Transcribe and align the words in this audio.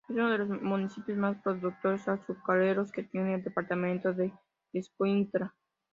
Es 0.09 0.15
uno 0.15 0.31
de 0.31 0.39
los 0.39 0.49
municipios 0.63 1.15
más 1.15 1.39
productores 1.43 2.07
azucareros 2.07 2.91
que 2.91 3.03
tiene 3.03 3.35
el 3.35 3.43
departamento 3.43 4.11
de 4.13 4.33
Escuintla. 4.73 5.53